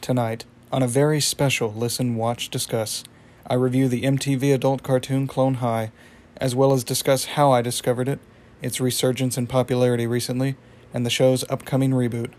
[0.00, 3.04] Tonight, on a very special Listen, Watch, Discuss,
[3.46, 5.92] I review the MTV adult cartoon Clone High,
[6.38, 8.18] as well as discuss how I discovered it,
[8.62, 10.56] its resurgence in popularity recently,
[10.94, 12.30] and the show's upcoming reboot.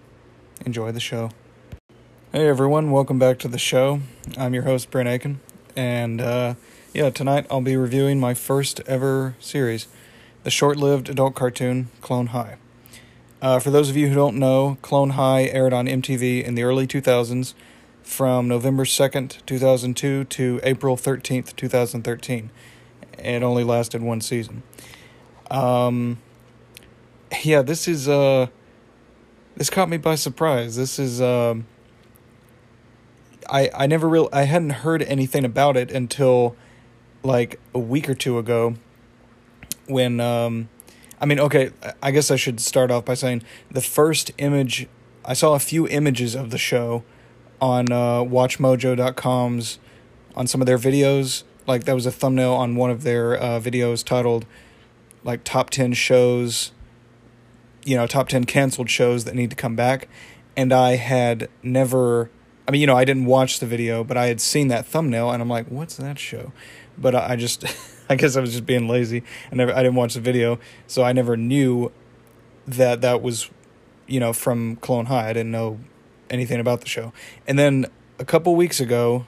[0.66, 1.30] Enjoy the show.
[2.32, 4.00] Hey everyone, welcome back to the show.
[4.36, 5.40] I'm your host, Brent Aiken,
[5.76, 6.56] and uh,
[6.96, 9.88] yeah, tonight I'll be reviewing my first ever series,
[10.44, 12.58] the short lived adult cartoon Clone High.
[13.42, 16.62] Uh, for those of you who don't know, Clone High aired on MTV in the
[16.62, 17.56] early 2000s
[18.04, 22.52] from November 2nd, 2002 to April 13th, 2013.
[23.18, 24.62] It only lasted one season.
[25.50, 26.20] Um,
[27.44, 28.48] yeah, this is, uh,
[29.56, 30.76] this caught me by surprise.
[30.76, 31.66] This is, um,
[33.50, 36.56] I, I never real I hadn't heard anything about it until
[37.24, 38.76] like a week or two ago
[39.88, 40.70] when, um,
[41.22, 41.70] I mean, okay,
[42.02, 44.88] I guess I should start off by saying the first image
[45.24, 47.04] I saw a few images of the show
[47.62, 49.78] on uh, WatchMojo.com's
[50.36, 51.44] on some of their videos.
[51.68, 54.48] Like that was a thumbnail on one of their uh, videos titled
[55.24, 56.72] like top ten shows,
[57.86, 60.08] you know, top ten canceled shows that need to come back,
[60.58, 62.32] and I had never.
[62.68, 65.30] I mean, you know, I didn't watch the video, but I had seen that thumbnail,
[65.30, 66.52] and I'm like, "What's that show?"
[66.98, 67.64] But I just
[68.12, 69.24] I guess I was just being lazy.
[69.54, 71.94] I never I didn't watch the video, so I never knew
[72.68, 73.50] that that was,
[74.06, 75.30] you know, from Clone High.
[75.30, 75.80] I didn't know
[76.30, 77.14] anything about the show.
[77.48, 77.86] And then
[78.20, 79.26] a couple weeks ago,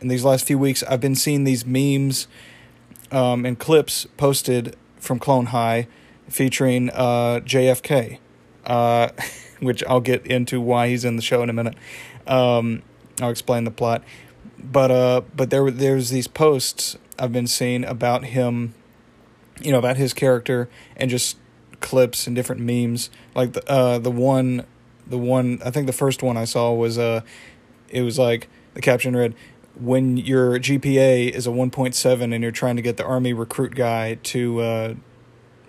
[0.00, 2.26] in these last few weeks, I've been seeing these memes
[3.12, 5.86] um, and clips posted from Clone High
[6.28, 8.18] featuring uh, JFK,
[8.66, 9.10] uh,
[9.60, 11.76] which I'll get into why he's in the show in a minute.
[12.26, 12.82] Um,
[13.22, 14.02] I'll explain the plot,
[14.58, 18.74] but uh, but there there's these posts I've been seeing about him,
[19.60, 21.36] you know, about his character and just
[21.80, 23.10] clips and different memes.
[23.34, 24.64] Like the uh, the one,
[25.06, 27.20] the one I think the first one I saw was uh,
[27.88, 29.34] it was like the caption read,
[29.78, 33.32] "When your GPA is a one point seven and you're trying to get the army
[33.32, 34.94] recruit guy to, uh,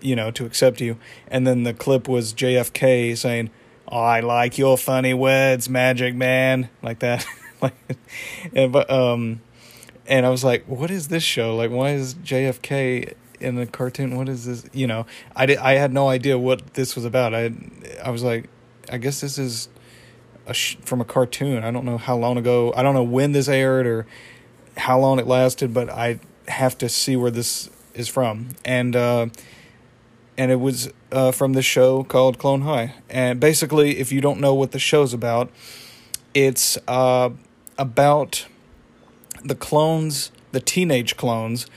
[0.01, 0.97] you know, to accept you,"
[1.27, 3.51] and then the clip was JFK saying.
[3.87, 7.23] I like your funny words, Magic Man, like that.
[7.61, 7.75] like,
[8.71, 9.41] but um,
[10.07, 11.55] and I was like, what is this show?
[11.55, 14.15] Like, why is JFK in the cartoon?
[14.15, 14.65] What is this?
[14.73, 15.05] You know,
[15.35, 17.33] I did, I had no idea what this was about.
[17.33, 17.51] I
[18.03, 18.49] I was like,
[18.91, 19.69] I guess this is
[20.45, 21.63] a sh- from a cartoon.
[21.63, 22.73] I don't know how long ago.
[22.75, 24.05] I don't know when this aired or
[24.77, 28.49] how long it lasted, but I have to see where this is from.
[28.63, 29.27] And uh,
[30.37, 32.95] and it was uh, from this show called Clone High.
[33.09, 35.49] And basically, if you don't know what the show's about,
[36.33, 37.29] it's uh,
[37.77, 38.45] about
[39.45, 41.67] the clones, the teenage clones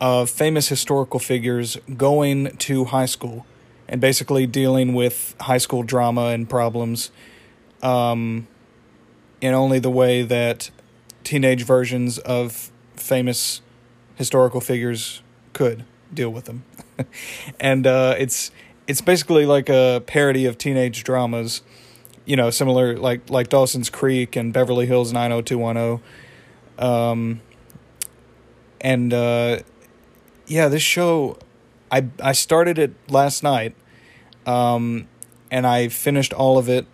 [0.00, 3.46] of famous historical figures going to high school
[3.86, 7.10] and basically dealing with high school drama and problems
[7.82, 8.48] um,
[9.40, 10.70] in only the way that
[11.22, 13.60] teenage versions of famous
[14.14, 16.64] historical figures could deal with them.
[17.60, 18.50] and uh, it's
[18.86, 21.62] it's basically like a parody of teenage dramas,
[22.24, 26.02] you know, similar like like Dawson's Creek and Beverly Hills 90210
[26.80, 27.40] um,
[28.80, 29.58] and uh,
[30.46, 31.38] yeah, this show,
[31.90, 33.74] I I started it last night,
[34.46, 35.06] um,
[35.50, 36.86] and I finished all of it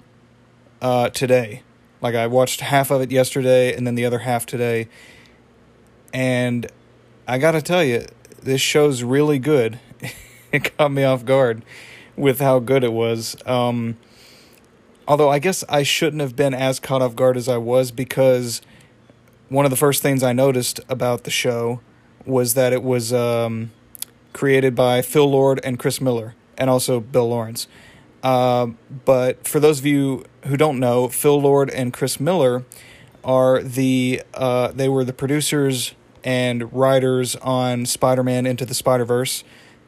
[0.82, 1.62] uh, today.
[2.02, 4.88] Like I watched half of it yesterday, and then the other half today.
[6.12, 6.66] And
[7.26, 8.06] I gotta tell you,
[8.42, 9.78] this show's really good.
[10.52, 11.64] it caught me off guard
[12.16, 13.36] with how good it was.
[13.46, 13.96] Um,
[15.06, 18.62] although I guess I shouldn't have been as caught off guard as I was because
[19.48, 21.80] one of the first things I noticed about the show
[22.24, 23.70] was that it was um,
[24.32, 27.68] created by Phil Lord and Chris Miller, and also Bill Lawrence.
[28.22, 28.68] Uh,
[29.04, 32.64] but for those of you who don't know, Phil Lord and Chris Miller
[33.22, 39.44] are the uh, they were the producers and writers on Spider-Man Into the Spider-Verse.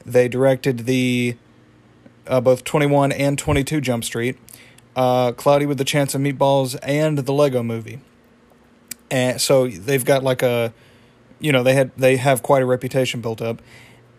[0.06, 1.36] They directed the
[2.28, 4.38] uh, both 21 and 22 Jump Street,
[4.94, 8.00] uh, Cloudy with the Chance of Meatballs, and the Lego Movie
[9.10, 10.72] and so they've got like a
[11.40, 13.62] you know they had they have quite a reputation built up.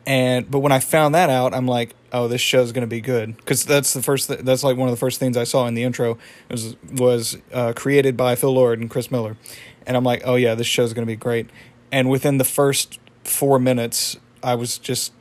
[0.05, 3.37] And but when i found that out i'm like oh this show's to be good.
[3.37, 5.73] Because that's the first th- that's like one of the first things i saw in
[5.73, 6.17] the intro
[6.49, 9.37] was was uh, created by phil lord and chris miller.
[9.85, 11.49] And i'm like oh yeah this show's to be great.
[11.91, 15.13] And within the first four minutes i was just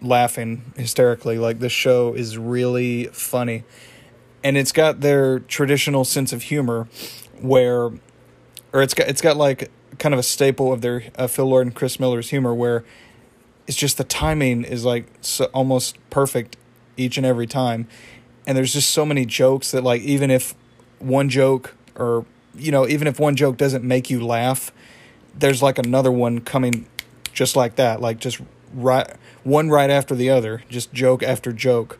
[0.00, 3.64] laughing hysterically like this show is really funny.
[4.42, 6.88] And it's got their traditional sense of humor
[7.40, 7.90] where
[8.74, 11.66] or it's got it's got like kind of a staple of their uh, Phil Lord
[11.66, 12.84] and Chris Miller's humor where
[13.66, 16.56] it's just the timing is like so, almost perfect
[16.96, 17.86] each and every time.
[18.46, 20.54] And there's just so many jokes that like even if
[20.98, 22.26] one joke or
[22.56, 24.72] you know, even if one joke doesn't make you laugh,
[25.36, 26.86] there's like another one coming
[27.32, 28.40] just like that, like just
[28.72, 29.08] right
[29.44, 31.98] one right after the other, just joke after joke,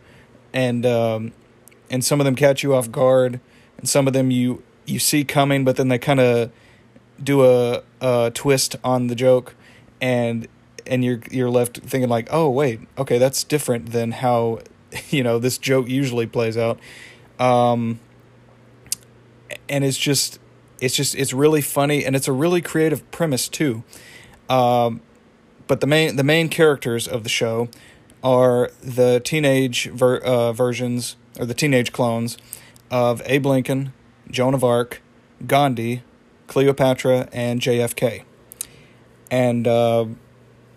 [0.52, 1.32] and um,
[1.88, 3.40] and some of them catch you off guard,
[3.78, 6.50] and some of them you you see coming, but then they kind of
[7.22, 9.54] do a, a twist on the joke,
[10.00, 10.48] and
[10.86, 14.60] and you're you're left thinking like, oh wait, okay, that's different than how
[15.10, 16.78] you know this joke usually plays out,
[17.38, 18.00] um,
[19.68, 20.38] and it's just
[20.80, 23.82] it's just it's really funny and it's a really creative premise too.
[24.48, 25.00] Um,
[25.66, 27.68] but the main the main characters of the show
[28.22, 32.38] are the teenage ver- uh, versions or the teenage clones
[32.90, 33.92] of Abe Lincoln,
[34.30, 35.02] Joan of Arc,
[35.46, 36.02] Gandhi,
[36.46, 38.24] Cleopatra, and JFK.
[39.30, 40.06] And uh,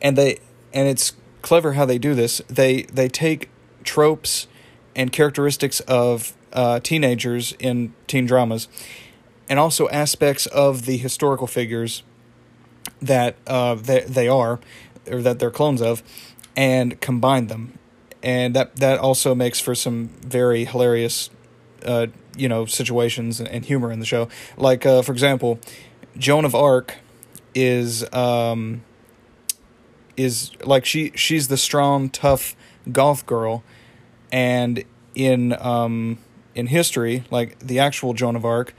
[0.01, 0.39] and they
[0.73, 2.41] and it's clever how they do this.
[2.47, 3.49] They they take
[3.83, 4.47] tropes
[4.95, 8.67] and characteristics of uh, teenagers in teen dramas,
[9.49, 12.03] and also aspects of the historical figures
[13.01, 14.59] that uh, they, they are,
[15.09, 16.03] or that they're clones of,
[16.55, 17.77] and combine them.
[18.23, 21.29] And that, that also makes for some very hilarious,
[21.85, 24.29] uh, you know, situations and, humor in the show.
[24.55, 25.59] Like, uh, for example,
[26.17, 26.95] Joan of Arc
[27.53, 28.83] is um,
[30.15, 32.55] is like she she's the strong, tough
[32.91, 33.63] goth girl,
[34.31, 34.83] and
[35.15, 36.19] in um,
[36.55, 38.73] in history, like the actual Joan of Arc,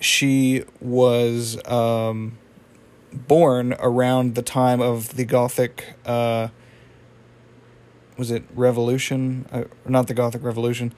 [0.00, 2.38] she was um,
[3.12, 5.94] born around the time of the Gothic.
[6.04, 6.48] Uh,
[8.18, 9.46] was it Revolution?
[9.50, 10.92] Uh, not the Gothic Revolution,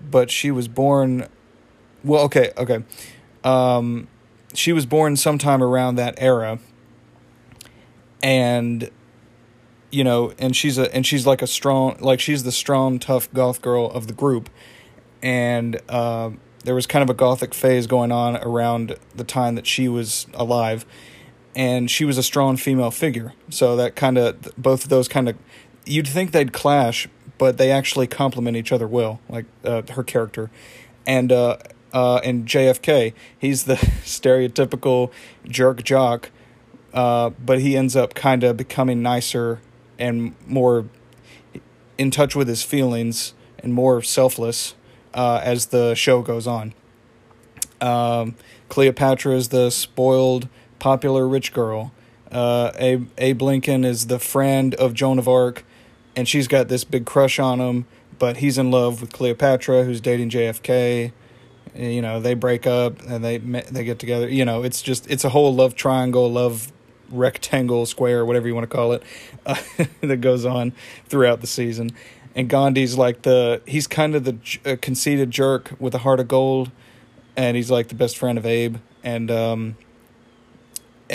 [0.00, 1.28] but she was born.
[2.04, 2.84] Well, okay, okay.
[3.42, 4.08] Um,
[4.52, 6.58] she was born sometime around that era,
[8.22, 8.90] and
[9.90, 13.32] you know, and she's a and she's like a strong, like she's the strong, tough
[13.32, 14.50] goth girl of the group,
[15.22, 16.30] and uh,
[16.64, 20.26] there was kind of a gothic phase going on around the time that she was
[20.34, 20.84] alive
[21.56, 23.32] and she was a strong female figure.
[23.50, 25.36] So that kind of both of those kind of
[25.84, 27.08] you'd think they'd clash,
[27.38, 29.20] but they actually complement each other well.
[29.28, 30.50] Like uh, her character,
[31.06, 31.58] and uh,
[31.94, 33.74] uh, and JFK, he's the
[34.04, 35.10] stereotypical
[35.46, 36.30] jerk jock,
[36.92, 39.60] uh, but he ends up kind of becoming nicer
[39.98, 40.86] and more
[41.96, 44.74] in touch with his feelings and more selfless
[45.14, 46.74] uh, as the show goes on.
[47.80, 48.34] Um,
[48.68, 50.48] Cleopatra is the spoiled
[50.80, 51.92] popular rich girl.
[52.32, 55.64] Uh, Abe, Abe Lincoln is the friend of Joan of Arc,
[56.16, 57.86] and she's got this big crush on him,
[58.18, 61.12] but he's in love with Cleopatra, who's dating JFK.
[61.74, 64.28] You know, they break up and they they get together.
[64.28, 66.72] You know, it's just it's a whole love triangle, love
[67.10, 69.02] rectangle, square, whatever you want to call it,
[69.46, 69.56] uh,
[70.00, 70.72] that goes on
[71.06, 71.90] throughout the season.
[72.34, 76.28] And Gandhi's like the he's kind of the uh, conceited jerk with a heart of
[76.28, 76.70] gold,
[77.36, 78.76] and he's like the best friend of Abe.
[79.02, 79.76] And um,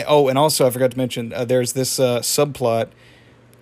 [0.08, 2.90] oh, and also I forgot to mention uh, there's this uh, subplot.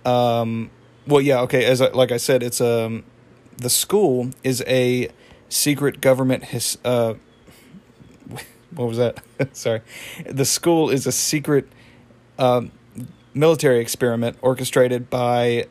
[0.04, 0.70] Um,
[1.06, 1.64] well, yeah, okay.
[1.64, 3.04] As I, like I said, it's um,
[3.56, 5.08] the school is a
[5.48, 7.14] secret government his uh,
[8.74, 9.22] what was that?
[9.56, 9.80] Sorry,
[10.26, 11.68] the school is a secret
[12.38, 12.70] um,
[13.34, 15.66] military experiment orchestrated by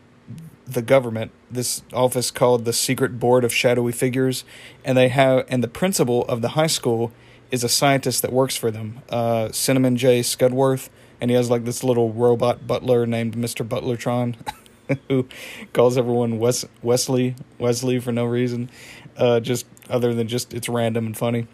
[0.65, 1.31] the government.
[1.49, 4.43] This office called the Secret Board of Shadowy Figures,
[4.83, 7.11] and they have and the principal of the high school
[7.49, 10.21] is a scientist that works for them, uh, Cinnamon J.
[10.21, 10.89] Scudworth,
[11.21, 13.65] and he has like this little robot butler named Mr.
[13.65, 14.35] Butlertron,
[15.07, 15.27] who
[15.73, 18.69] calls everyone Wes- Wesley Wesley for no reason,
[19.17, 21.47] uh, just other than just it's random and funny.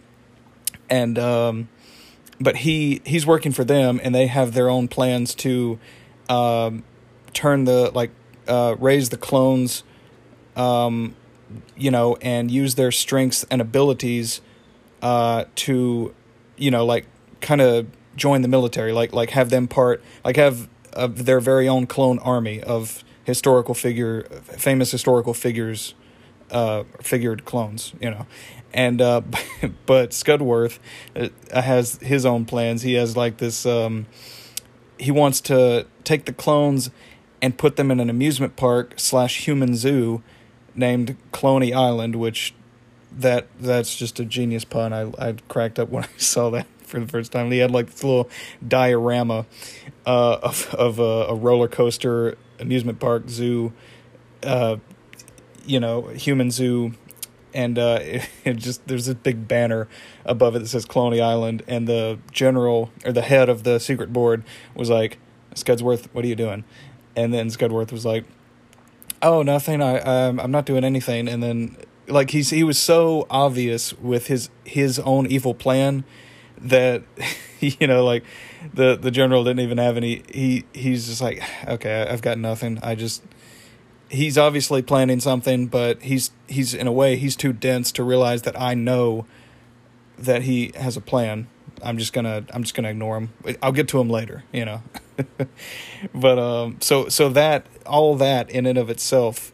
[0.90, 1.70] And um,
[2.40, 5.80] but he he's working for them, and they have their own plans to
[6.30, 6.84] um,
[7.34, 8.12] turn the like
[8.48, 9.84] uh, raise the clones,
[10.56, 11.16] um,
[11.78, 14.42] you know, and use their strengths and abilities
[15.02, 16.14] uh, to,
[16.58, 17.06] you know, like
[17.42, 21.68] kind of join the military, like like have them part, like have of their very
[21.68, 25.94] own clone army of historical figure, famous historical figures,
[26.52, 28.26] uh, figured clones, you know,
[28.74, 29.22] and uh,
[29.86, 30.80] but Scudworth
[31.16, 31.30] uh,
[31.62, 32.82] has his own plans.
[32.82, 33.66] He has like this.
[33.66, 34.08] Um,
[34.98, 36.90] he wants to take the clones
[37.42, 40.22] and put them in an amusement park slash human zoo
[40.76, 42.54] named Cloney Island, which
[43.12, 44.94] that that's just a genius pun.
[44.94, 47.52] I I cracked up when I saw that for the first time.
[47.52, 48.30] He had like this little
[48.66, 49.46] diorama
[50.06, 53.74] uh, of of a, a, roller coaster, amusement park, zoo,
[54.44, 54.78] uh,
[55.66, 56.94] you know, human zoo,
[57.54, 59.88] and uh, it, it, just there's a big banner
[60.26, 64.12] above it that says Cloney Island, and the general or the head of the secret
[64.12, 64.44] board
[64.76, 65.18] was like,
[65.56, 66.64] "Scudsworth, what are you doing?"
[67.16, 68.26] And then Scudworth was like,
[69.22, 69.82] "Oh, nothing.
[69.82, 74.28] I I'm, I'm not doing anything." And then like he's he was so obvious with
[74.28, 76.04] his his own evil plan
[76.58, 77.04] that
[77.60, 78.24] you know like
[78.72, 82.80] the the general didn't even have any he he's just like okay i've got nothing.
[82.84, 83.24] I just
[84.10, 88.44] he's obviously planning something but he's he's in a way he's too dense to realize
[88.44, 89.26] that i know
[90.18, 91.48] that he has a plan.
[91.82, 93.34] I'm just gonna i'm just gonna ignore him.
[93.62, 94.82] I'll get to him later you know.
[96.14, 99.52] But um so so that all that in and of itself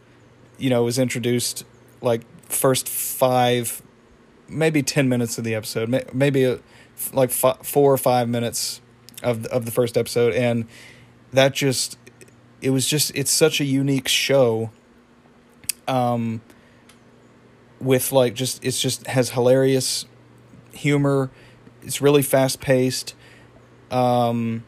[0.58, 1.64] you know was introduced
[2.02, 3.82] like first five
[4.48, 6.60] maybe 10 minutes of the episode maybe a,
[7.14, 8.82] like four or five minutes
[9.24, 10.66] of of the first episode, and
[11.32, 11.98] that just
[12.62, 14.72] it was just it's such a unique show.
[15.88, 16.42] Um,
[17.80, 20.06] with like just it's just has hilarious
[20.74, 21.32] humor.
[21.82, 23.16] It's really fast paced.
[23.92, 24.64] Um,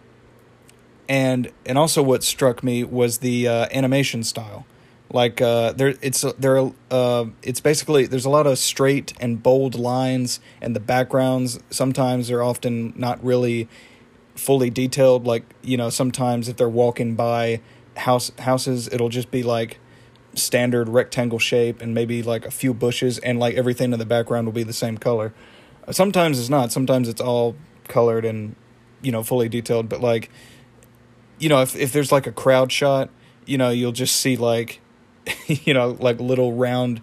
[1.08, 4.66] and and also what struck me was the uh, animation style.
[5.14, 6.72] Like uh, there, it's there.
[6.90, 12.32] Uh, it's basically there's a lot of straight and bold lines, and the backgrounds sometimes
[12.32, 13.68] are often not really
[14.42, 15.26] fully detailed.
[15.26, 17.62] Like you know, sometimes if they're walking by
[17.96, 19.80] house houses, it'll just be like
[20.34, 24.48] standard rectangle shape and maybe like a few bushes, and like everything in the background
[24.48, 25.34] will be the same color.
[25.92, 26.72] Sometimes it's not.
[26.72, 27.56] Sometimes it's all
[27.88, 28.56] colored and
[29.02, 29.88] you know fully detailed.
[29.88, 30.30] But like
[31.40, 33.10] you know, if if there's like a crowd shot,
[33.46, 34.82] you know, you'll just see like
[35.48, 37.02] you know, like little round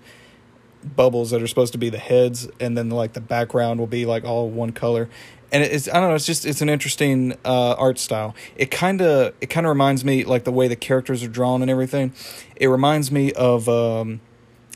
[0.85, 4.07] bubbles that are supposed to be the heads, and then like the background will be
[4.07, 5.09] like all one color.
[5.50, 8.35] And it's I don't know, it's just it's an interesting uh, art style.
[8.57, 11.62] It kind of it kind of reminds me like the way the characters are drawn
[11.62, 12.12] and everything.
[12.57, 13.69] It reminds me of.
[13.69, 14.21] Um,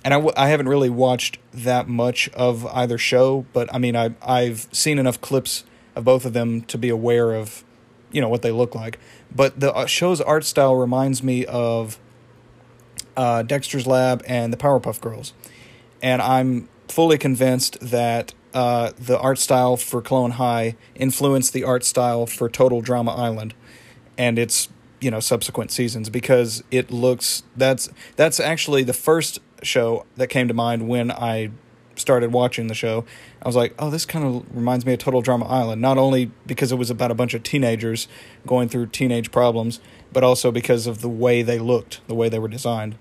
[0.05, 3.97] and I w- I haven't really watched that much of either show, but I mean
[3.97, 5.65] I I've seen enough clips
[5.95, 7.65] of both of them to be aware of,
[8.11, 8.99] you know, what they look like.
[9.35, 11.99] But the uh, show's art style reminds me of
[13.17, 15.35] uh, Dexter's Lab and the Powerpuff Girls,
[16.03, 21.85] and I'm fully convinced that uh, the art style for Clone High influenced the art
[21.85, 23.55] style for Total Drama Island,
[24.19, 24.69] and its
[25.01, 30.49] you know subsequent seasons because it looks that's that's actually the first show that came
[30.49, 31.51] to mind when I
[31.97, 33.05] started watching the show.
[33.43, 35.83] I was like, oh, this kind of reminds me of Total Drama Island.
[35.83, 38.09] Not only because it was about a bunch of teenagers
[38.47, 39.81] going through teenage problems,
[40.13, 42.97] but also because of the way they looked, the way they were designed.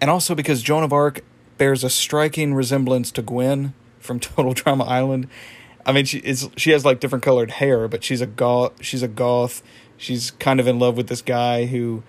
[0.00, 1.24] And also because Joan of Arc
[1.56, 3.74] bears a striking resemblance to Gwen
[4.08, 5.28] from Total Drama Island.
[5.86, 8.72] I mean, she is she has like different colored hair, but she's a goth.
[8.82, 9.62] She's a goth.
[9.96, 12.02] She's kind of in love with this guy who,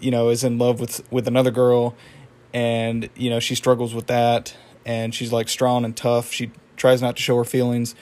[0.00, 1.94] you know, is in love with with another girl,
[2.52, 4.56] and you know she struggles with that.
[4.86, 6.32] And she's like strong and tough.
[6.32, 7.94] She tries not to show her feelings,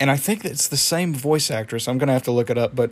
[0.00, 1.86] and I think it's the same voice actress.
[1.86, 2.90] I'm gonna have to look it up, but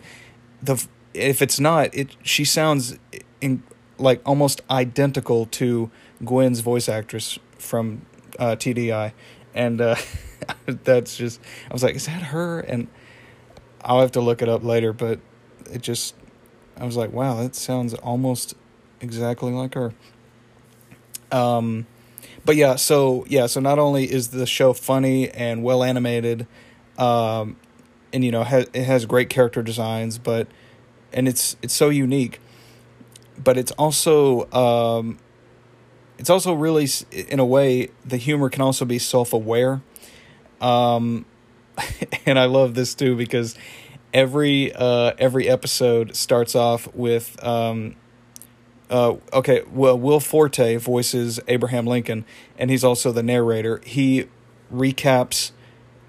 [0.62, 2.96] the if it's not, it she sounds
[3.40, 3.64] in,
[3.98, 5.90] like almost identical to
[6.24, 8.02] Gwen's voice actress from
[8.38, 9.12] uh, TDI,
[9.54, 9.96] and uh,
[10.66, 11.40] that's just
[11.70, 12.60] I was like, is that her?
[12.60, 12.88] And
[13.82, 15.20] I'll have to look it up later, but
[15.70, 16.14] it just
[16.76, 18.54] I was like, wow, that sounds almost
[19.00, 19.92] exactly like her.
[21.30, 21.86] Um,
[22.44, 26.46] but yeah, so yeah, so not only is the show funny and well animated,
[26.96, 27.56] um,
[28.12, 30.46] and you know ha- it has great character designs, but
[31.12, 32.40] and it's it's so unique,
[33.42, 35.18] but it's also um,
[36.18, 39.80] it's also really in a way the humor can also be self aware,
[40.60, 41.24] um,
[42.26, 43.56] and I love this too because
[44.12, 47.96] every uh, every episode starts off with um,
[48.90, 52.24] uh, okay well Will Forte voices Abraham Lincoln
[52.58, 53.80] and he's also the narrator.
[53.84, 54.26] He
[54.72, 55.52] recaps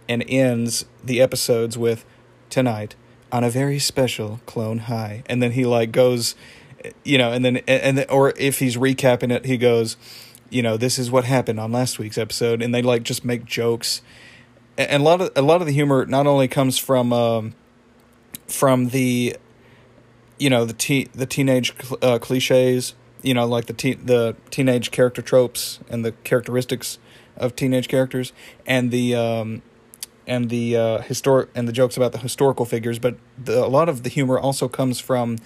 [0.08, 2.04] and ends the episodes with
[2.50, 2.96] tonight
[3.32, 6.36] on a very special Clone High, and then he like goes,
[7.04, 9.98] you know, and then and then, or if he's recapping it, he goes,
[10.50, 13.46] you know, this is what happened on last week's episode, and they like just make
[13.46, 14.02] jokes,
[14.78, 17.54] and a lot of a lot of the humor not only comes from um,
[18.48, 19.36] from the,
[20.38, 24.92] you know, the te- the teenage uh, cliches, you know, like the te- the teenage
[24.92, 26.98] character tropes and the characteristics
[27.38, 28.34] of teenage characters,
[28.66, 29.62] and the um,
[30.28, 33.90] and the uh, historic and the jokes about the historical figures, but the, a lot
[33.90, 35.38] of the humor also comes from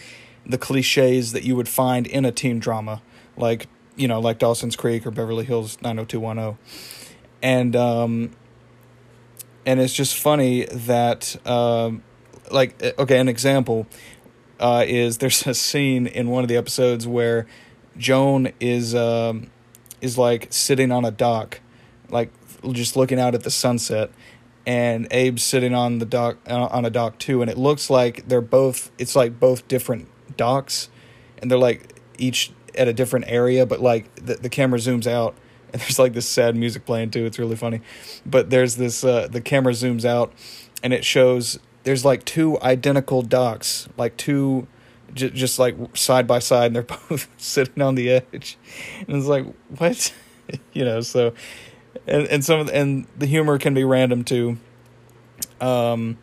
[0.46, 3.02] the cliches that you would find in a teen drama,
[3.38, 6.58] like you know, like Dawson's Creek or Beverly Hills 90210,
[7.42, 8.32] and um,
[9.66, 12.04] and it's just funny that um,
[12.52, 13.88] like okay, an example
[14.60, 17.48] uh, is there's a scene in one of the episodes where
[17.98, 19.50] Joan is um,
[20.02, 21.62] is like sitting on a dock,
[22.10, 22.32] like
[22.72, 24.12] just looking out at the sunset
[24.66, 28.28] and Abe's sitting on the dock uh, on a dock too, and it looks like
[28.28, 28.92] they're both.
[28.98, 30.90] It's like both different docks,
[31.40, 35.36] and they're like each at a different area, but like the the camera zooms out,
[35.74, 37.25] and there's like this sad music playing too.
[37.25, 37.82] It's really funny,
[38.25, 40.34] but there's this uh, the camera zooms out,
[40.82, 44.68] and it shows there's like two identical docks, like two
[45.13, 48.58] j- just like side by side, and they're both sitting on the edge,
[49.08, 49.46] and it's like
[49.78, 50.13] what,
[50.74, 51.02] you know.
[51.02, 51.34] So,
[52.08, 54.58] and and some of the, and the humor can be random too.
[55.62, 56.18] Um,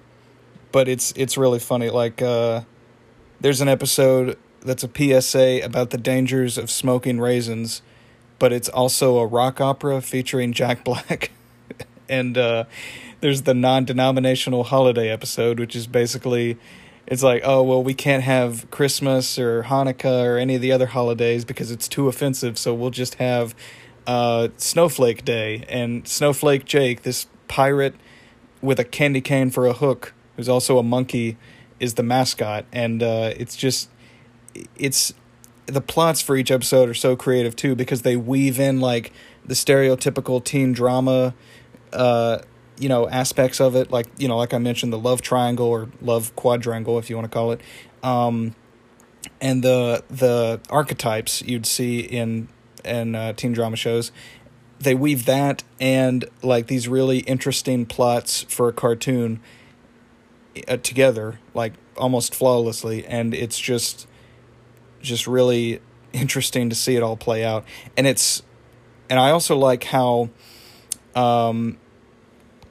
[0.73, 1.91] but it's it's really funny.
[1.91, 2.63] Like, uh,
[3.41, 7.83] there's an episode that's a PSA about the dangers of smoking raisins,
[8.39, 11.31] but it's also a rock opera featuring Jack Black,
[12.09, 12.65] and uh,
[13.21, 16.59] there's the non-denominational holiday episode, which is basically
[17.07, 20.87] it's like, oh well, we can't have Christmas or Hanukkah or any of the other
[20.87, 22.57] holidays because it's too offensive.
[22.57, 23.55] So we'll just have
[24.07, 27.95] uh, Snowflake Day and Snowflake Jake, this pirate
[28.63, 31.37] with a candy cane for a hook, who's also a monkey,
[31.81, 33.91] is the mascot, and uh, it's just
[34.77, 35.13] it's
[35.67, 39.13] the plots for each episode are so creative too because they weave in like
[39.45, 41.33] the stereotypical teen drama
[41.93, 42.39] uh
[42.77, 45.89] you know aspects of it like you know like i mentioned the love triangle or
[46.03, 47.61] love quadrangle if you want to call it
[48.03, 48.53] um
[49.41, 52.49] and the the archetypes you'd see in
[52.85, 54.13] in uh, teen drama shows.
[54.79, 59.41] They weave that and like these really interesting plots for a cartoon
[60.83, 64.07] together like almost flawlessly and it's just
[65.01, 65.81] just really
[66.13, 67.65] interesting to see it all play out.
[67.97, 68.43] And it's
[69.11, 70.31] and i also like how
[71.15, 71.77] um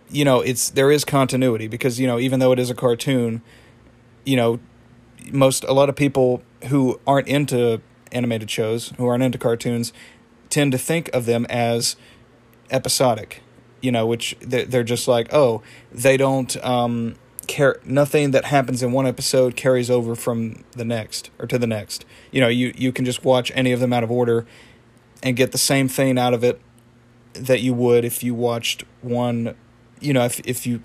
[0.10, 3.44] you know it's there is continuity because you know even though it is a cartoon
[4.24, 4.60] you know
[5.32, 7.82] most a lot of people who aren't into
[8.14, 9.92] animated shows who aren't into cartoons
[10.50, 11.98] tend to think of them as
[12.72, 13.42] episodic
[13.82, 17.16] you know which they're just like oh they don't um
[17.50, 21.68] care nothing that happens in one episode carries over from the next or to the
[21.68, 24.46] next you know you you can just watch any of them out of order
[25.24, 26.62] and get the same thing out of it
[27.34, 29.56] that you would if you watched one
[30.02, 30.82] you know, if if you,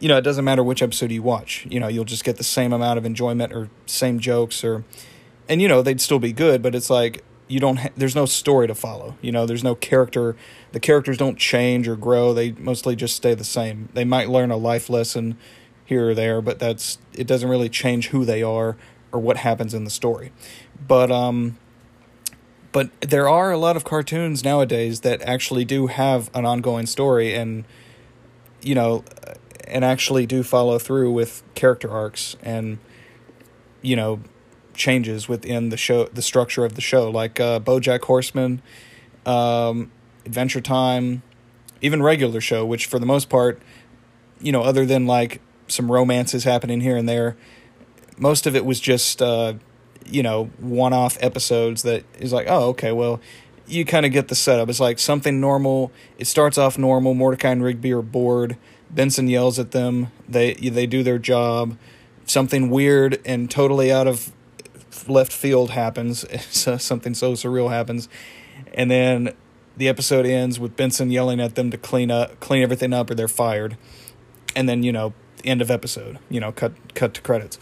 [0.00, 1.66] you know, it doesn't matter which episode you watch.
[1.68, 4.84] You know, you'll just get the same amount of enjoyment or same jokes or,
[5.48, 7.76] and you know, they'd still be good, but it's like you don't.
[7.76, 9.16] Ha- there's no story to follow.
[9.20, 10.36] You know, there's no character.
[10.72, 12.32] The characters don't change or grow.
[12.32, 13.88] They mostly just stay the same.
[13.94, 15.36] They might learn a life lesson
[15.84, 18.76] here or there, but that's it doesn't really change who they are
[19.12, 20.32] or what happens in the story.
[20.86, 21.58] But um
[22.72, 27.32] but there are a lot of cartoons nowadays that actually do have an ongoing story
[27.34, 27.64] and
[28.64, 29.04] you know,
[29.68, 32.78] and actually do follow through with character arcs and
[33.82, 34.20] you know
[34.74, 38.60] changes within the show, the structure of the show, like uh, BoJack Horseman,
[39.24, 39.92] um,
[40.26, 41.22] Adventure Time,
[41.80, 43.60] even regular show, which for the most part,
[44.40, 47.36] you know, other than like some romances happening here and there,
[48.18, 49.54] most of it was just uh,
[50.06, 53.20] you know one-off episodes that is like, oh, okay, well,
[53.66, 54.68] you kind of get the setup.
[54.68, 55.90] It's like something normal.
[56.18, 57.14] It starts off normal.
[57.14, 58.56] Mordecai and Rigby are bored.
[58.90, 60.08] Benson yells at them.
[60.28, 61.76] They they do their job.
[62.26, 64.32] Something weird and totally out of
[65.08, 66.24] left field happens.
[66.82, 68.08] something so surreal happens,
[68.72, 69.34] and then
[69.76, 73.14] the episode ends with Benson yelling at them to clean up, clean everything up, or
[73.14, 73.76] they're fired.
[74.54, 75.14] And then you know,
[75.44, 76.18] end of episode.
[76.28, 77.58] You know, cut cut to credits.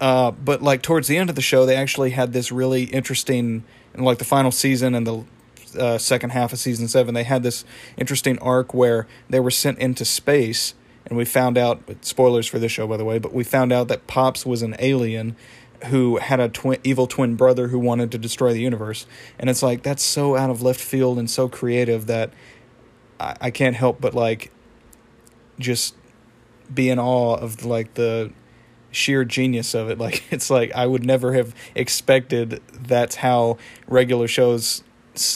[0.00, 3.62] Uh, but like towards the end of the show, they actually had this really interesting,
[3.94, 5.24] like the final season and the
[5.78, 7.64] uh, second half of season seven, they had this
[7.96, 10.74] interesting arc where they were sent into space,
[11.06, 13.88] and we found out spoilers for this show, by the way, but we found out
[13.88, 15.36] that Pops was an alien
[15.86, 19.06] who had a twin, evil twin brother who wanted to destroy the universe,
[19.38, 22.32] and it's like that's so out of left field and so creative that
[23.18, 24.52] I, I can't help but like
[25.58, 25.94] just
[26.72, 28.32] be in awe of like the
[28.90, 29.98] sheer genius of it.
[30.02, 34.82] Like it's like I would never have expected that's how regular shows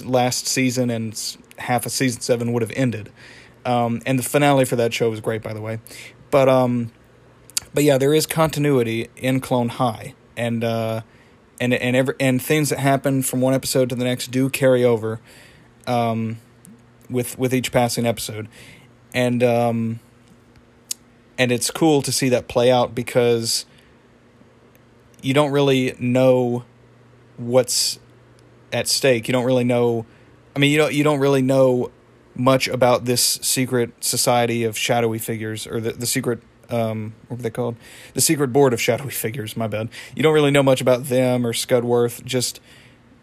[0.04, 3.12] last season and half of season seven would have ended.
[3.64, 5.80] Um, and the finale for that show was great, by the way.
[6.30, 6.92] But um,
[7.74, 11.02] but yeah, there is continuity in Clone High, and uh,
[11.60, 14.84] and and every and things that happen from one episode to the next do carry
[14.84, 15.20] over,
[15.86, 16.38] um,
[17.10, 18.48] with with each passing episode,
[19.12, 20.00] and um,
[21.38, 23.66] and it's cool to see that play out because
[25.22, 26.64] you don't really know
[27.36, 27.98] what's
[28.72, 29.28] at stake.
[29.28, 30.06] You don't really know.
[30.54, 31.90] I mean, you don't you don't really know
[32.34, 37.42] much about this secret society of shadowy figures or the the secret um what were
[37.42, 37.76] they called
[38.14, 41.46] the secret board of shadowy figures my bad you don't really know much about them
[41.46, 42.60] or scudworth just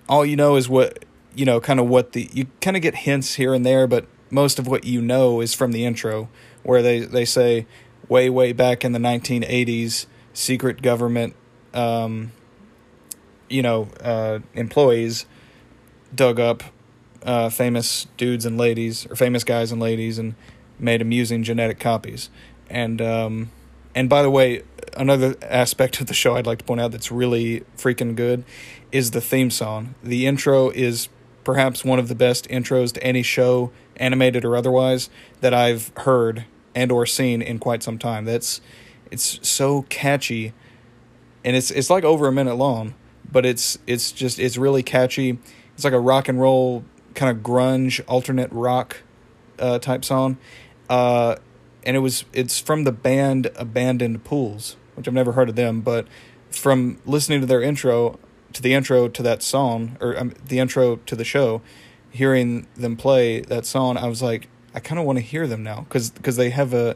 [0.10, 2.96] all you know is what you know kind of what the you kind of get
[2.96, 6.30] hints here and there but most of what you know is from the intro
[6.64, 7.68] where they they say
[8.10, 11.36] way way back in the 1980s secret government
[11.74, 12.32] um
[13.50, 15.26] you know uh employees
[16.16, 16.64] dug up
[17.26, 20.36] uh, famous dudes and ladies, or famous guys and ladies, and
[20.80, 22.30] made amusing genetic copies.
[22.70, 23.52] And um,
[23.96, 24.64] And by the way,
[24.96, 28.44] another aspect of the show I'd like to point out that's really freaking good
[28.92, 29.96] is the theme song.
[30.04, 31.10] The intro is
[31.44, 35.10] perhaps one of the best intros to any show, animated or otherwise,
[35.42, 38.26] that I've heard and or seen in quite some time.
[38.26, 38.62] That's
[39.12, 40.54] it's so catchy
[41.44, 42.96] and it's it's like over a minute long,
[43.30, 45.38] but it's it's just it's really catchy.
[45.76, 46.84] It's like a rock and roll
[47.16, 48.98] kind of grunge alternate rock
[49.60, 50.38] uh, type song.
[50.90, 51.36] Uh,
[51.86, 55.82] and it was it's from the band Abandoned Pools, which I've never heard of them,
[55.82, 56.08] but
[56.50, 58.20] from listening to their intro
[58.54, 61.62] to the intro to that song or um, the intro to the show,
[62.12, 65.64] hearing them play that song, I was like, I kind of want to hear them
[65.64, 66.96] now because because they have a,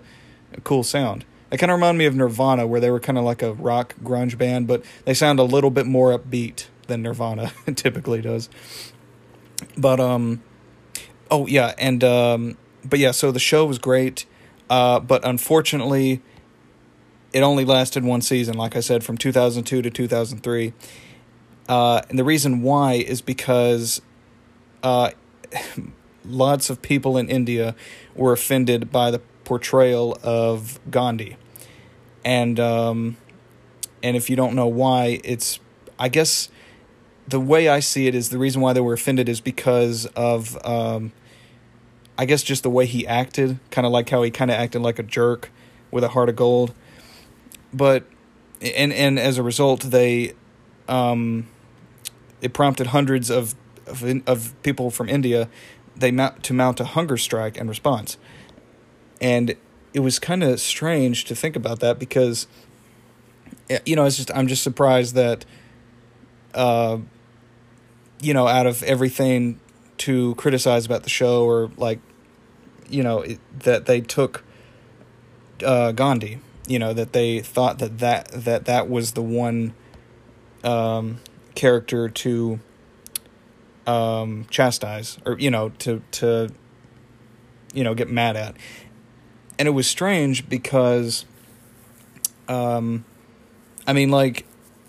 [0.53, 1.25] a cool sound.
[1.49, 3.95] They kind of remind me of Nirvana, where they were kind of like a rock
[4.03, 8.49] grunge band, but they sound a little bit more upbeat than Nirvana typically does.
[9.77, 10.43] But um,
[11.31, 14.25] oh yeah, and um, but yeah, so the show was great,
[14.69, 16.21] uh, but unfortunately,
[17.33, 18.55] it only lasted one season.
[18.57, 20.73] Like I said, from two thousand two to two thousand three,
[21.69, 24.01] uh, and the reason why is because
[24.83, 25.11] uh,
[26.27, 27.75] lots of people in India
[28.15, 31.37] were offended by the portrayal of Gandhi,
[32.23, 33.17] and um,
[34.03, 35.59] and if you don't know why, it's
[35.99, 36.49] I guess
[37.27, 40.57] the way I see it is the reason why they were offended is because of
[40.65, 41.11] um,
[42.17, 44.81] I guess just the way he acted, kind of like how he kind of acted
[44.81, 45.51] like a jerk
[45.91, 46.73] with a heart of gold,
[47.73, 48.05] but
[48.61, 50.33] and and as a result they
[50.87, 51.47] um,
[52.41, 55.49] it prompted hundreds of of, of people from India
[55.97, 58.17] they mount to mount a hunger strike in response.
[59.19, 59.55] And
[59.93, 62.47] it was kind of strange to think about that because
[63.85, 65.45] you know, it's just I'm just surprised that
[66.53, 66.99] uh
[68.19, 69.59] you know, out of everything
[69.99, 71.99] to criticize about the show or like
[72.89, 74.43] you know, it, that they took
[75.65, 79.73] uh Gandhi, you know, that they thought that that that that was the one
[80.63, 81.19] um
[81.55, 82.59] character to
[83.87, 86.51] um, chastise or you know to to
[87.73, 88.55] you know get mad at,
[89.57, 91.25] and it was strange because,
[92.47, 93.05] um,
[93.87, 94.45] I mean, like,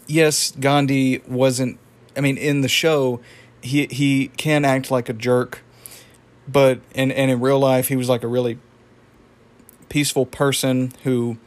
[0.06, 1.78] yes, Gandhi wasn't.
[2.16, 3.20] I mean, in the show,
[3.62, 5.62] he he can act like a jerk,
[6.46, 8.58] but and and in real life, he was like a really
[9.88, 11.38] peaceful person who,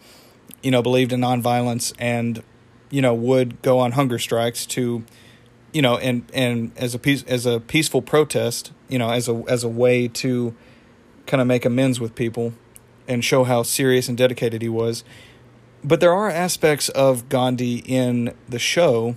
[0.63, 2.41] you know, believed in nonviolence and,
[2.89, 5.03] you know, would go on hunger strikes to
[5.73, 9.43] you know, and and as a peace as a peaceful protest, you know, as a
[9.47, 10.55] as a way to
[11.25, 12.53] kind of make amends with people
[13.07, 15.03] and show how serious and dedicated he was.
[15.83, 19.15] But there are aspects of Gandhi in the show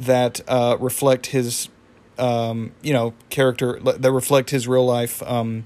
[0.00, 1.68] that uh, reflect his,
[2.18, 3.78] um, you know, character.
[3.80, 5.22] That reflect his real life.
[5.22, 5.64] Um,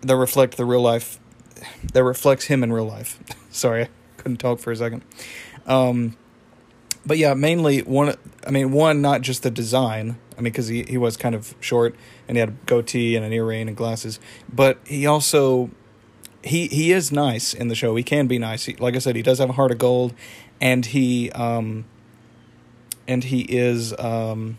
[0.00, 1.20] that reflect the real life.
[1.92, 3.18] That reflects him in real life.
[3.50, 5.02] Sorry, I couldn't talk for a second.
[5.66, 6.16] Um,
[7.04, 8.14] but yeah, mainly one.
[8.46, 10.18] I mean, one not just the design.
[10.36, 13.24] I mean, because he he was kind of short and he had a goatee and
[13.24, 14.20] an earring and glasses,
[14.52, 15.70] but he also
[16.42, 17.96] he he is nice in the show.
[17.96, 18.66] He can be nice.
[18.66, 20.14] He, like I said, he does have a heart of gold,
[20.60, 21.84] and he um
[23.06, 24.58] and he is um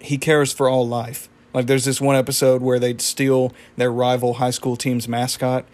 [0.00, 1.28] he cares for all life.
[1.54, 5.64] Like there's this one episode where they'd steal their rival high school team's mascot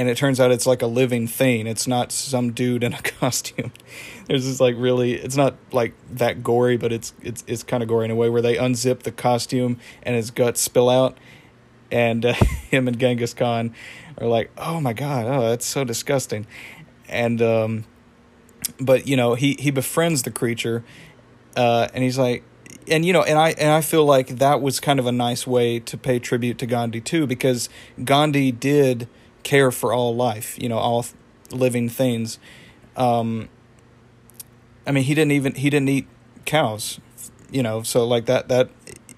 [0.00, 1.66] and it turns out it's like a living thing.
[1.66, 3.70] It's not some dude in a costume.
[4.26, 7.88] There's this like really it's not like that gory, but it's it's it's kind of
[7.90, 11.18] gory in a way where they unzip the costume and his guts spill out
[11.92, 12.32] and uh,
[12.70, 13.74] him and Genghis Khan
[14.16, 16.46] are like, "Oh my god, oh that's so disgusting."
[17.06, 17.84] And um
[18.80, 20.82] but you know, he he befriends the creature
[21.58, 22.42] uh and he's like
[22.88, 25.46] and you know, and I and I feel like that was kind of a nice
[25.46, 27.68] way to pay tribute to Gandhi too because
[28.02, 29.06] Gandhi did
[29.42, 31.06] care for all life, you know, all
[31.50, 32.38] living things.
[32.96, 33.48] Um,
[34.86, 36.06] I mean, he didn't even he didn't eat
[36.44, 37.00] cows,
[37.50, 37.82] you know.
[37.82, 38.70] So like that that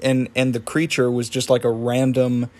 [0.03, 2.51] and and the creature was just like a random.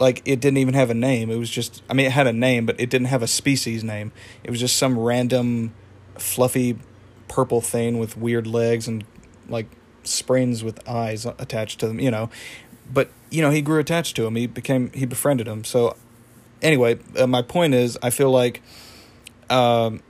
[0.00, 1.30] Like it didn't even have a name.
[1.30, 3.84] It was just I mean it had a name, but it didn't have a species
[3.84, 4.12] name.
[4.44, 5.74] It was just some random,
[6.16, 6.78] fluffy,
[7.28, 9.04] purple thing with weird legs and
[9.48, 9.66] like
[10.04, 12.00] springs with eyes attached to them.
[12.00, 12.30] You know,
[12.92, 14.36] but you know he grew attached to him.
[14.36, 15.64] He became he befriended him.
[15.64, 15.96] So
[16.62, 18.62] anyway, uh, my point is, I feel like,
[19.50, 20.02] um,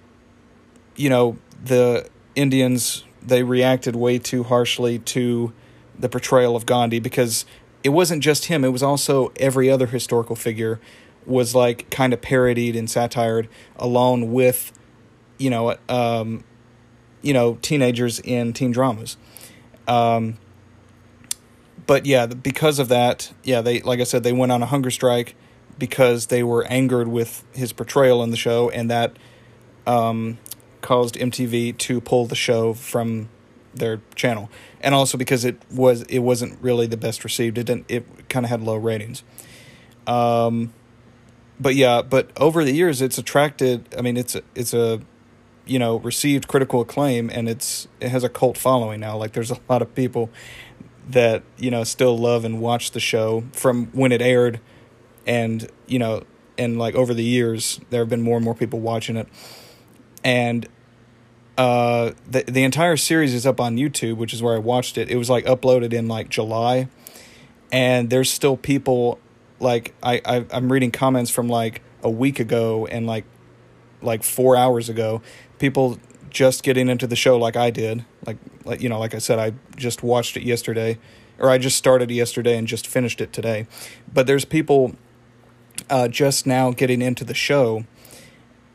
[0.96, 5.52] you know, the Indians they reacted way too harshly to
[5.98, 7.44] the portrayal of Gandhi because
[7.82, 10.80] it wasn't just him; it was also every other historical figure
[11.26, 14.72] was like kind of parodied and satired along with,
[15.37, 16.42] you know, um,
[17.20, 19.16] you know, teenagers in teen dramas.
[19.87, 20.38] Um,
[21.87, 24.90] but yeah, because of that, yeah, they like I said, they went on a hunger
[24.90, 25.34] strike
[25.78, 29.16] because they were angered with his portrayal in the show, and that
[29.86, 30.38] um,
[30.80, 33.28] caused MTV to pull the show from
[33.74, 37.58] their channel, and also because it was it wasn't really the best received.
[37.58, 37.86] It didn't.
[37.88, 39.22] It kind of had low ratings.
[40.06, 40.72] Um,
[41.60, 43.94] but yeah, but over the years, it's attracted.
[43.96, 45.00] I mean, it's a, it's a
[45.66, 49.16] you know received critical acclaim, and it's it has a cult following now.
[49.16, 50.30] Like there's a lot of people
[51.08, 54.60] that you know still love and watch the show from when it aired,
[55.28, 56.24] and you know,
[56.56, 59.28] and like over the years, there have been more and more people watching it,
[60.24, 60.66] and
[61.56, 65.10] uh, the the entire series is up on YouTube, which is where I watched it.
[65.10, 66.88] It was like uploaded in like July,
[67.70, 69.20] and there's still people
[69.60, 73.24] like I, I I'm reading comments from like a week ago and like
[74.00, 75.20] like four hours ago,
[75.58, 75.98] people
[76.30, 78.04] just getting into the show like I did.
[78.24, 80.98] Like like you know, like I said, I just watched it yesterday,
[81.38, 83.66] or I just started yesterday and just finished it today.
[84.12, 84.94] But there's people
[85.88, 87.84] uh, just now getting into the show,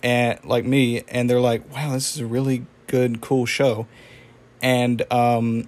[0.02, 3.88] and like me, and they're like, "Wow, this is a really good, cool show,"
[4.62, 5.68] and um,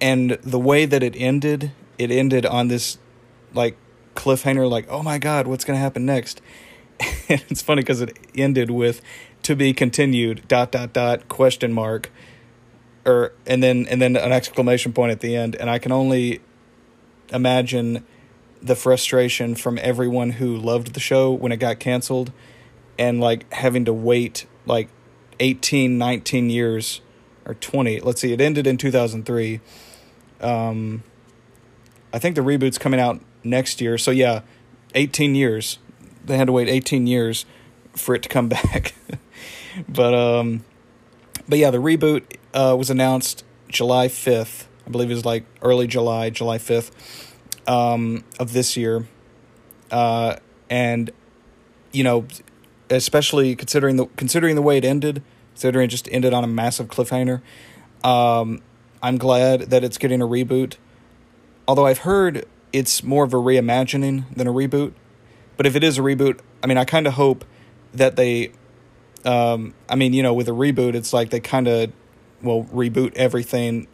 [0.00, 2.98] and the way that it ended, it ended on this
[3.54, 3.76] like
[4.14, 6.40] cliffhanger, like, "Oh my god, what's gonna happen next?"
[7.28, 9.00] and it's funny because it ended with
[9.42, 12.10] to be continued dot dot dot question mark
[13.04, 16.40] or and then and then an exclamation point at the end and i can only
[17.32, 18.04] imagine
[18.62, 22.32] the frustration from everyone who loved the show when it got canceled
[22.98, 24.88] and like having to wait like
[25.40, 27.00] 18 19 years
[27.44, 29.60] or 20 let's see it ended in 2003
[30.40, 31.02] um
[32.12, 33.98] i think the reboot's coming out next year.
[33.98, 34.42] So yeah
[34.94, 35.78] 18 years.
[36.24, 37.44] They had to wait 18 years
[37.96, 38.94] for it to come back.
[39.88, 40.64] But um,
[41.48, 44.68] but yeah, the reboot uh, was announced July fifth.
[44.86, 47.31] I believe it was like early July, July fifth,
[47.66, 49.06] um, of this year,
[49.90, 50.36] uh,
[50.70, 51.10] and
[51.92, 52.26] you know,
[52.90, 55.22] especially considering the considering the way it ended,
[55.54, 57.40] considering it just ended on a massive cliffhanger.
[58.04, 58.62] Um,
[59.02, 60.76] I'm glad that it's getting a reboot.
[61.66, 64.94] Although I've heard it's more of a reimagining than a reboot.
[65.56, 67.44] But if it is a reboot, I mean, I kind of hope
[67.92, 68.52] that they
[69.24, 71.92] um, I mean, you know, with a reboot, it's like they kind of
[72.42, 73.86] will reboot everything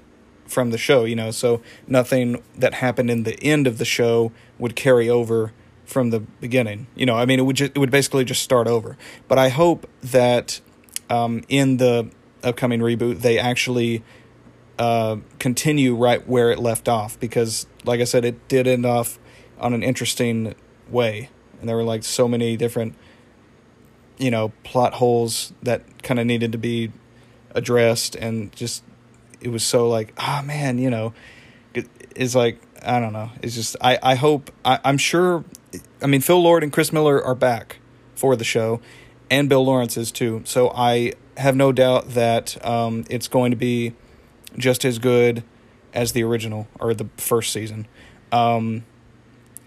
[0.48, 4.32] from the show, you know, so nothing that happened in the end of the show
[4.58, 5.52] would carry over
[5.84, 6.86] from the beginning.
[6.94, 8.96] You know, I mean, it would it would basically just start over.
[9.26, 10.60] But I hope that
[11.08, 12.10] um, in the
[12.42, 14.02] upcoming reboot they actually
[14.78, 19.18] uh, continue right where it left off because, like I said, it did end off
[19.58, 20.54] on an interesting
[20.88, 21.30] way,
[21.60, 22.94] and there were like so many different
[24.18, 26.92] you know plot holes that kind of needed to be
[27.54, 28.82] addressed and just
[29.40, 31.14] it was so like oh man you know?
[32.14, 33.30] It's like i don't know.
[33.42, 35.44] It's just i i hope I, i'm sure
[36.02, 37.78] i mean phil lord and chris miller are back
[38.14, 38.80] for the show
[39.30, 40.42] and bill lawrence is too.
[40.44, 43.94] So i have no doubt that um, it's going to be
[44.56, 45.44] just as good
[45.94, 47.86] as the original or the first season.
[48.32, 48.84] Um,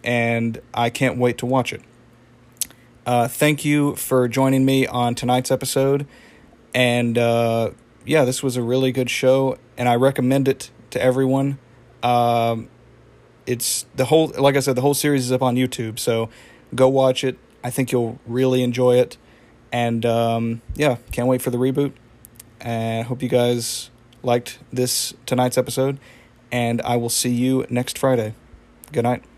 [0.04, 1.82] and i can't wait to watch it.
[3.06, 6.06] Uh, thank you for joining me on tonight's episode.
[6.74, 7.72] And uh,
[8.06, 11.60] yeah, this was a really good show, and I recommend it to everyone.
[12.04, 12.70] Um,
[13.46, 16.30] it's the whole, like I said, the whole series is up on YouTube, so
[16.74, 17.38] go watch it.
[17.64, 19.18] I think you'll really enjoy it.
[19.72, 21.94] And um, yeah, can't wait for the reboot.
[22.60, 23.90] And hope you guys
[24.24, 26.00] liked this tonight's episode.
[26.52, 28.36] And I will see you next Friday.
[28.92, 29.31] Good night.